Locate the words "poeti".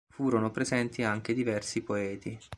1.83-2.35